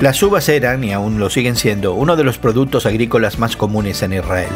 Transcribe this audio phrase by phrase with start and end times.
[0.00, 4.00] Las uvas eran, y aún lo siguen siendo, uno de los productos agrícolas más comunes
[4.04, 4.52] en Israel.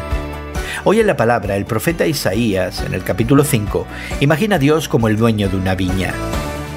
[0.84, 3.84] Hoy en la palabra, el profeta Isaías, en el capítulo 5,
[4.20, 6.14] imagina a Dios como el dueño de una viña.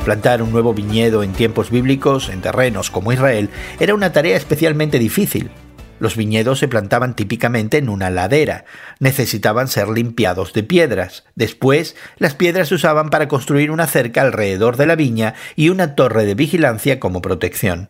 [0.03, 4.97] Plantar un nuevo viñedo en tiempos bíblicos, en terrenos como Israel, era una tarea especialmente
[4.97, 5.51] difícil.
[5.99, 8.65] Los viñedos se plantaban típicamente en una ladera,
[8.99, 11.23] necesitaban ser limpiados de piedras.
[11.35, 15.93] Después, las piedras se usaban para construir una cerca alrededor de la viña y una
[15.93, 17.89] torre de vigilancia como protección.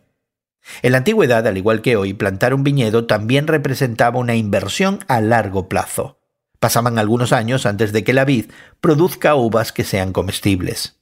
[0.82, 5.22] En la antigüedad, al igual que hoy, plantar un viñedo también representaba una inversión a
[5.22, 6.20] largo plazo.
[6.60, 8.46] Pasaban algunos años antes de que la vid
[8.82, 11.00] produzca uvas que sean comestibles.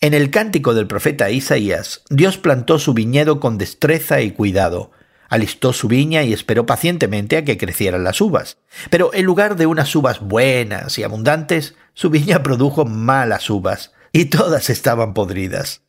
[0.00, 4.90] En el cántico del profeta Isaías, Dios plantó su viñedo con destreza y cuidado,
[5.28, 8.58] alistó su viña y esperó pacientemente a que crecieran las uvas.
[8.90, 14.26] Pero en lugar de unas uvas buenas y abundantes, su viña produjo malas uvas, y
[14.26, 15.82] todas estaban podridas.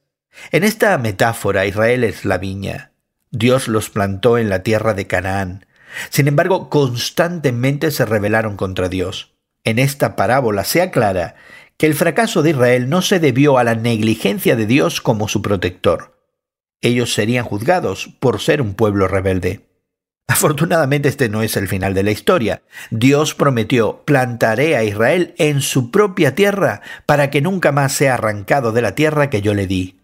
[0.52, 2.89] En esta metáfora Israel es la viña,
[3.32, 5.66] Dios los plantó en la tierra de Canaán.
[6.10, 9.34] Sin embargo, constantemente se rebelaron contra Dios.
[9.64, 11.36] En esta parábola se aclara
[11.78, 15.42] que el fracaso de Israel no se debió a la negligencia de Dios como su
[15.42, 16.18] protector.
[16.82, 19.70] Ellos serían juzgados por ser un pueblo rebelde.
[20.28, 22.62] Afortunadamente este no es el final de la historia.
[22.92, 28.72] Dios prometió, plantaré a Israel en su propia tierra para que nunca más sea arrancado
[28.72, 29.99] de la tierra que yo le di.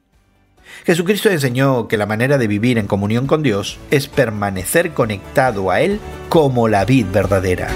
[0.86, 5.82] Jesucristo enseñó que la manera de vivir en comunión con Dios es permanecer conectado a
[5.82, 6.00] Él
[6.30, 7.70] como la vid verdadera.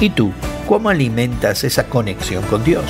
[0.00, 0.32] ¿Y tú,
[0.68, 2.84] cómo alimentas esa conexión con Dios?